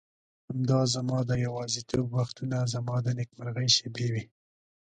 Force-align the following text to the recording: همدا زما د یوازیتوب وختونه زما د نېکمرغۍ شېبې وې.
همدا 0.51 0.79
زما 0.93 1.19
د 1.25 1.31
یوازیتوب 1.45 2.05
وختونه 2.17 2.57
زما 2.73 2.95
د 3.05 3.07
نېکمرغۍ 3.17 3.67
شېبې 3.77 4.07
وې. 4.13 4.23